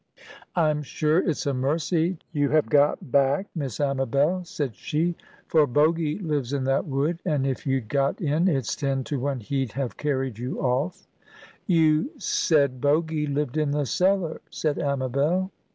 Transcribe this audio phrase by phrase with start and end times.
[0.55, 6.17] "I'm sure it's a mercy you have got back, Miss Amabel," said she; "for Bogy
[6.19, 9.97] lives in that wood; and, if you'd got in, it's ten to one he'd have
[9.97, 11.05] carried you off."
[11.67, 15.51] "You said Bogy lived in the cellar," said Amabel.